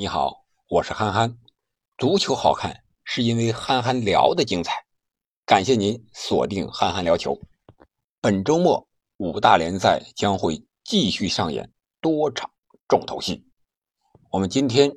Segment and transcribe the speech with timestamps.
[0.00, 1.36] 你好，我是憨憨。
[1.96, 4.72] 足球好看是因为憨憨聊的精彩。
[5.44, 7.36] 感谢您锁定憨憨聊球。
[8.20, 12.48] 本周末五大联赛将会继续上演多场
[12.86, 13.44] 重头戏。
[14.30, 14.92] 我们今天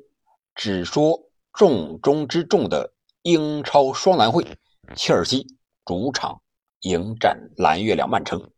[0.54, 4.56] 只说重中之重的英超双蓝会，
[4.94, 5.44] 切尔西
[5.84, 6.40] 主场
[6.82, 8.52] 迎战蓝月亮曼城。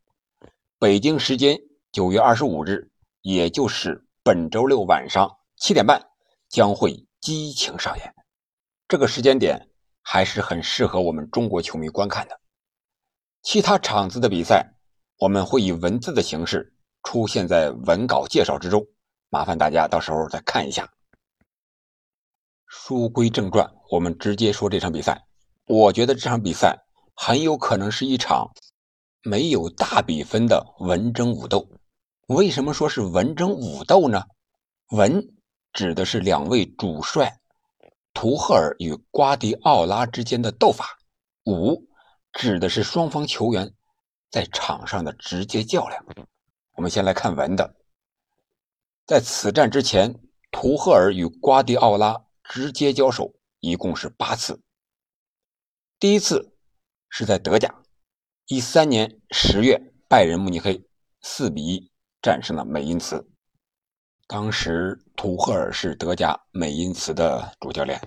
[0.78, 1.58] 北京时间
[1.90, 2.90] 九月二十五日，
[3.22, 6.10] 也就是本周六晚上七点半。
[6.54, 8.14] 将会激情上演，
[8.86, 9.68] 这个时间点
[10.02, 12.40] 还是很适合我们中国球迷观看的。
[13.42, 14.72] 其他场次的比赛，
[15.18, 16.72] 我们会以文字的形式
[17.02, 18.86] 出现在文稿介绍之中，
[19.30, 20.88] 麻烦大家到时候再看一下。
[22.68, 25.26] 书归正传，我们直接说这场比赛。
[25.66, 26.84] 我觉得这场比赛
[27.16, 28.52] 很有可能是一场
[29.24, 31.68] 没有大比分的文争武斗。
[32.28, 34.22] 为什么说是文争武斗呢？
[34.90, 35.34] 文。
[35.74, 37.40] 指的是两位主帅
[38.14, 40.98] 图赫尔与瓜迪奥拉之间的斗法，
[41.46, 41.88] 五
[42.32, 43.74] 指的是双方球员
[44.30, 46.06] 在场上的直接较量。
[46.76, 47.74] 我们先来看文的，
[49.04, 50.20] 在此战之前，
[50.52, 54.62] 图赫尔与瓜迪奥拉直接交手一共是八次。
[55.98, 56.54] 第一次
[57.08, 57.82] 是在德甲，
[58.46, 60.84] 一三年十月，拜仁慕尼黑
[61.20, 61.90] 四比一
[62.22, 63.28] 战胜了美因茨。
[64.26, 68.00] 当时图赫尔是德甲美因茨的主教练。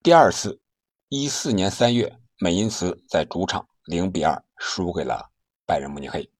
[0.00, 0.60] 第二次，
[1.08, 5.32] 一四年三月，美因茨在主场零比二输给了
[5.66, 6.30] 拜仁慕尼黑。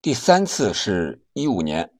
[0.00, 1.92] 第三次是一五年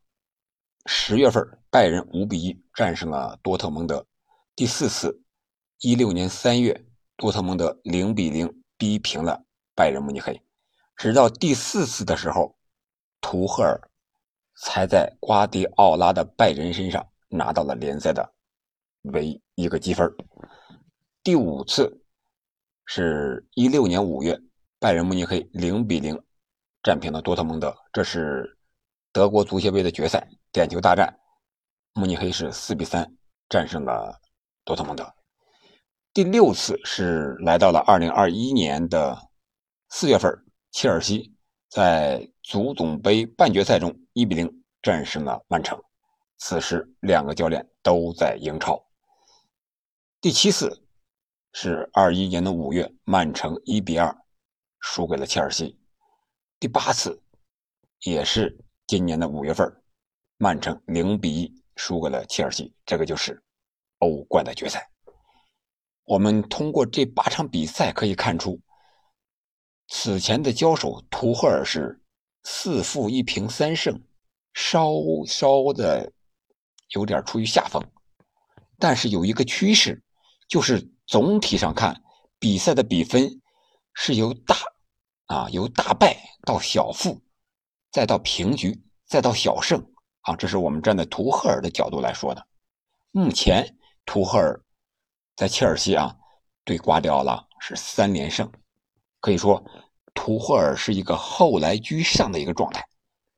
[0.86, 4.06] 十月份，拜仁五比一战胜了多特蒙德。
[4.54, 5.20] 第四次，
[5.80, 10.40] 一六年三月，多特蒙德零比零逼平了拜仁慕尼黑。
[10.96, 12.56] 直到第四次的时候，
[13.20, 13.90] 图赫尔。
[14.56, 18.32] 才在瓜迪奥拉的拜仁身上拿到了联赛的
[19.02, 20.08] 唯一个积分。
[21.22, 22.02] 第五次
[22.86, 24.40] 是一六年五月，
[24.78, 26.20] 拜仁慕尼黑零比零
[26.82, 28.58] 战平了多特蒙德，这是
[29.12, 31.18] 德国足协杯的决赛点球大战，
[31.94, 33.10] 慕尼黑是四比三
[33.48, 34.20] 战胜了
[34.64, 35.14] 多特蒙德。
[36.12, 39.18] 第六次是来到了二零二一年的
[39.88, 40.30] 四月份，
[40.70, 41.34] 切尔西
[41.70, 43.92] 在足总杯半决赛中。
[44.14, 45.76] 一比零战胜了曼城，
[46.38, 48.80] 此时两个教练都在英超。
[50.20, 50.86] 第七次
[51.52, 54.16] 是二一年的五月，曼城一比二
[54.78, 55.80] 输给了切尔西。
[56.60, 57.20] 第八次
[58.04, 59.82] 也是今年的五月份，
[60.36, 62.72] 曼城零比一输给了切尔西。
[62.86, 63.42] 这个就是
[63.98, 64.88] 欧冠的决赛。
[66.04, 68.60] 我们通过这八场比赛可以看出，
[69.88, 72.00] 此前的交手，图赫尔是。
[72.44, 74.00] 四负一平三胜，
[74.52, 74.92] 稍
[75.26, 76.12] 稍的
[76.90, 77.82] 有点处于下风，
[78.78, 80.02] 但是有一个趋势，
[80.46, 82.02] 就是总体上看，
[82.38, 83.40] 比赛的比分
[83.94, 84.56] 是由大
[85.26, 87.20] 啊由大败到小负，
[87.90, 89.82] 再到平局，再到小胜
[90.20, 92.46] 啊，这是我们站在图赫尔的角度来说的。
[93.10, 94.60] 目前图赫尔
[95.34, 96.14] 在切尔西啊
[96.62, 98.52] 对瓜迪奥拉是三连胜，
[99.20, 99.64] 可以说。
[100.14, 102.88] 图赫尔是一个后来居上的一个状态，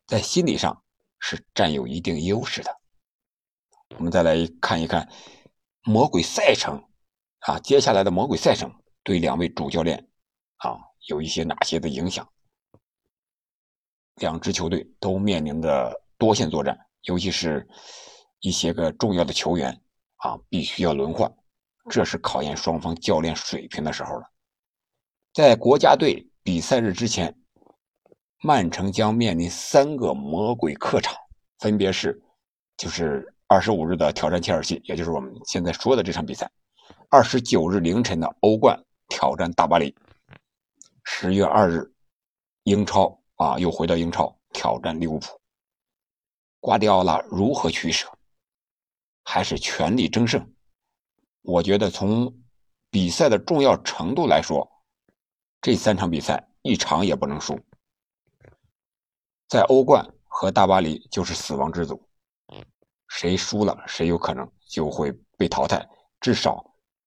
[0.07, 0.83] 在心理上
[1.19, 2.71] 是占有一定优势的。
[3.97, 5.09] 我们再来看一看
[5.83, 6.85] 魔鬼赛程
[7.41, 8.73] 啊，接下来的魔鬼赛程
[9.03, 10.07] 对两位主教练
[10.59, 10.79] 啊
[11.09, 12.31] 有一些哪些的影响？
[14.17, 17.67] 两支球队都面临着多线作战，尤其是
[18.41, 19.81] 一些个重要的球员
[20.17, 21.35] 啊，必须要轮换，
[21.91, 24.31] 这是考验双方教练水平的时候了。
[25.33, 26.31] 在国家队。
[26.47, 27.37] 比赛日之前，
[28.41, 31.13] 曼城将面临三个魔鬼客场，
[31.59, 32.23] 分别是，
[32.77, 36.47] 就是二十五日的挑战切尔西，也就是我们现在说的这场比赛；
[37.11, 39.93] 二十九日凌晨的欧冠挑战大巴黎；
[41.03, 41.93] 十月二日，
[42.63, 45.27] 英超啊又回到英超挑战利物浦。
[46.61, 48.07] 瓜迪奥拉如何取舍？
[49.25, 50.49] 还是全力争胜？
[51.43, 52.33] 我觉得从
[52.89, 54.65] 比赛的重要程度来说。
[55.67, 57.59] 这三场比赛一场也不能输，
[59.49, 62.01] 在欧冠和大巴黎就是死亡之组，
[63.09, 65.85] 谁输了谁有可能就会被淘汰，
[66.21, 66.65] 至少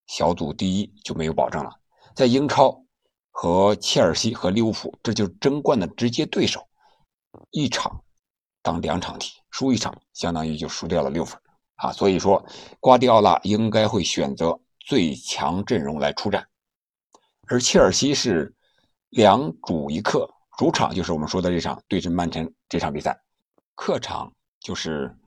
[0.07, 1.71] 小组第一就没有保证了。
[2.13, 2.83] 在英超
[3.31, 6.67] 和切尔西和利物浦，这就是争冠的直接对手，
[7.51, 8.03] 一场
[8.62, 11.41] 当两场踢，输一场相当于就输掉了六分
[11.75, 11.94] 啊。
[11.94, 12.45] 所以说，
[12.81, 16.45] 瓜迪奥拉应该会选择最强阵容来出战。
[17.50, 18.54] 而切尔西是
[19.10, 23.19] 两主一客，主场就是我们说的这场对阵曼城这场比赛，
[23.74, 25.18] 客场就是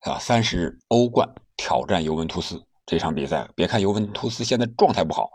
[0.00, 2.62] 啊三十日欧冠挑战尤文图斯。
[2.86, 5.30] 这场比赛，别看尤文图斯现在状态不好，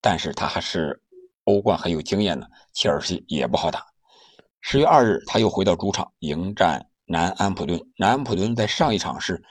[0.00, 1.00] 但是他还是
[1.44, 2.48] 欧冠很有经验的。
[2.72, 3.86] 切尔西也不好打。
[4.60, 7.80] 十月二日，他又回到主场迎战南安普顿。
[7.96, 9.42] 南安普顿在上一场是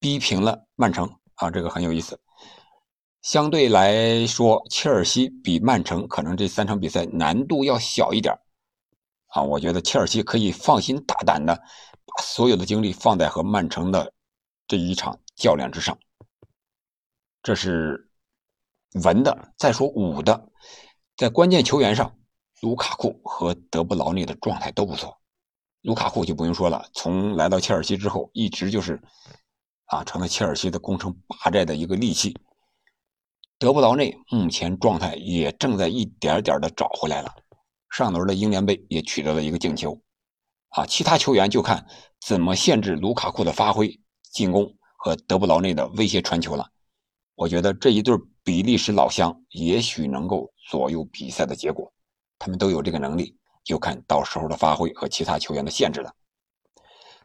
[0.00, 2.20] 逼平了曼城啊，这个很有意思。
[3.22, 8.34] 相对来说，切尔西比曼城可能这三场比赛难度要小一点
[9.28, 9.42] 啊。
[9.42, 14.12] 我觉得切尔西可以放心大胆的把所有的精力放在和曼城的
[14.66, 15.98] 这一场较量之上。
[17.42, 18.10] 这是
[19.02, 19.52] 文的。
[19.58, 20.48] 再说武的，
[21.16, 22.16] 在关键球员上，
[22.62, 25.18] 卢卡库和德布劳内的状态都不错。
[25.82, 29.00] 卢卡库就不用说了，从来到切尔西之后，一直就是
[29.86, 32.34] 啊，成了切尔西的攻城拔寨的一个利器。
[33.60, 37.30] 德布劳内目前状态也正在一点点的找回来了，
[37.90, 40.00] 上轮的英联杯也取得了一个进球，
[40.70, 41.86] 啊，其他球员就看
[42.22, 44.00] 怎么限制卢卡库的发挥、
[44.32, 46.70] 进攻和德布劳内的威胁传球了。
[47.34, 51.92] 我觉得这一对比利时老乡也许能够左右比赛的结果，
[52.38, 56.10] 他们都有这个能力，就看到时候的发挥和其他球员的限制了。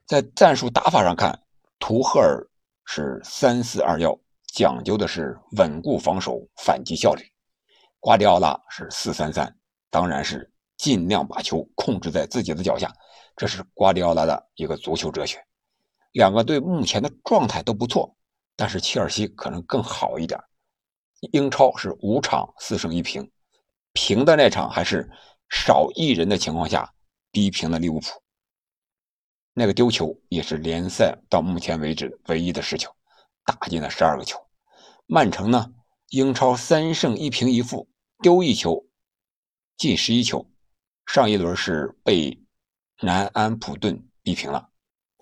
[0.06, 1.44] 在战术打法上看，
[1.80, 2.46] 图赫尔
[2.84, 4.20] 是三四二幺。
[4.56, 7.22] 讲究的是稳固防守、反击效率。
[8.00, 9.54] 瓜迪奥拉是四三三，
[9.90, 12.90] 当然是尽量把球控制在自己的脚下，
[13.36, 15.46] 这是瓜迪奥拉的一个足球哲学。
[16.14, 18.16] 两个队目前的状态都不错，
[18.56, 20.40] 但是切尔西可能更好一点。
[21.34, 23.30] 英超是五场四胜一平，
[23.92, 25.10] 平的那场还是
[25.50, 26.90] 少一人的情况下
[27.30, 28.08] 逼平了利物浦，
[29.54, 32.90] 那个丢球也是联赛到目前为止唯一的失球，
[33.44, 34.40] 打进了十二个球。
[35.08, 35.72] 曼城呢？
[36.10, 37.88] 英超三胜一平一负，
[38.24, 38.88] 丢一球，
[39.78, 40.50] 进十一球。
[41.06, 42.44] 上一轮是被
[43.02, 44.70] 南安普顿逼平了。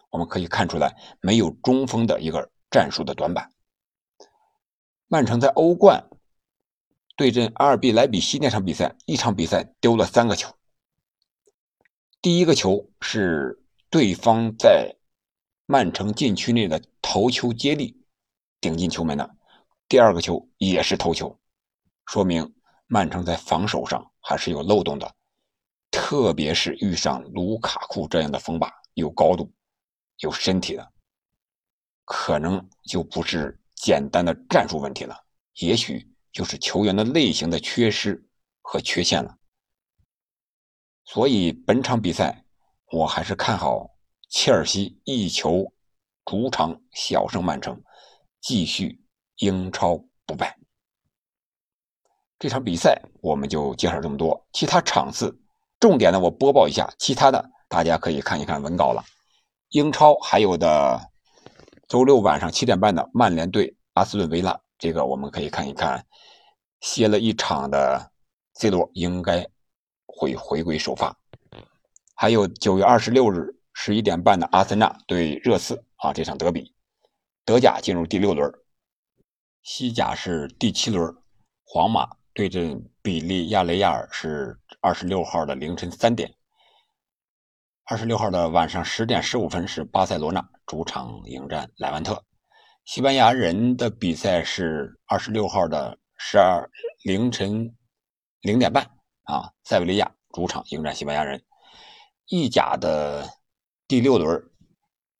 [0.09, 3.51] 我们可以看出来，没有中锋的一个战术的短板。
[5.07, 6.09] 曼城在欧冠
[7.17, 10.55] 对阵阿尔比莱比锡那场比赛，一场比赛丢了三个球。
[12.21, 14.95] 第一个球是对方在
[15.65, 18.01] 曼城禁区内的头球接力
[18.61, 19.35] 顶进球门的。
[19.93, 21.39] 第二个球也是头球，
[22.07, 22.51] 说明
[22.87, 25.15] 曼城在防守上还是有漏洞的，
[25.91, 29.53] 特别是遇上卢卡库这样的锋霸，有高度、
[30.17, 30.93] 有身体的，
[32.05, 35.15] 可能就不是简单的战术问题了，
[35.59, 38.27] 也许就是球员的类型的缺失
[38.63, 39.37] 和缺陷了。
[41.05, 42.43] 所以本场比赛
[42.91, 43.87] 我还是看好
[44.27, 45.71] 切尔西一球
[46.25, 47.79] 主场小胜曼城，
[48.41, 49.02] 继续。
[49.37, 50.57] 英超不败，
[52.39, 54.45] 这场比赛我们就介绍这么多。
[54.53, 55.37] 其他场次
[55.79, 59.03] 重点呢，我播报一下，其他的大家可以看一看文稿了。
[59.69, 60.99] 英超还有的
[61.87, 66.05] 周六晚上七点半的曼联对阿斯顿维拉，这个我们可以看一看。
[66.81, 68.11] 歇了一场的
[68.55, 69.47] C 罗应该
[70.05, 71.17] 会回归首发。
[72.13, 76.75] 还有九月二十六日十一点半的阿森纳对热刺啊，这场德比，
[77.45, 78.51] 德甲进入第六轮。
[79.63, 81.15] 西甲是第七轮，
[81.63, 86.35] 皇马对阵比利亚雷亚尔是二十六号的凌晨三点。
[87.85, 92.25] 二十六号的晚上十点十五分是巴塞罗那主场迎战莱万特。
[92.83, 96.69] 西班牙人的比赛是二十六号的十二
[97.05, 97.73] 凌晨
[98.41, 98.83] 零点半
[99.23, 101.41] 啊，塞维利亚主场迎战西班牙人。
[102.25, 103.29] 意甲的
[103.87, 104.43] 第六轮，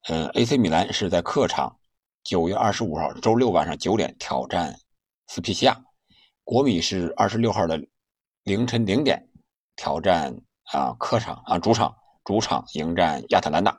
[0.10, 1.80] 嗯，AC 米兰是在客场。
[2.24, 4.80] 九月二十五号周六晚上九点挑战
[5.28, 5.84] 斯皮西亚，
[6.46, 7.78] 国米是二十六号的
[8.44, 9.30] 凌晨零点
[9.76, 10.34] 挑战
[10.72, 13.78] 啊客场啊主场主场迎战亚特兰大。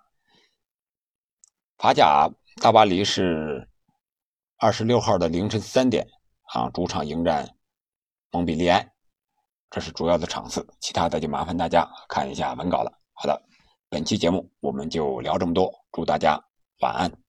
[1.79, 3.67] 法甲大巴黎是
[4.59, 6.07] 二十六号的凌晨三点
[6.53, 7.49] 啊主场迎战
[8.31, 8.93] 蒙彼利埃，
[9.71, 12.93] 这是主要的场次，其他的就麻烦大家看一下文稿了。
[13.15, 13.43] 好的，
[13.89, 16.39] 本期节目我们就聊这么多，祝大家
[16.81, 17.24] 晚安。